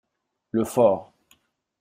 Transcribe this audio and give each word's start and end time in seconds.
Le 0.49 0.65
fort. 0.65 1.13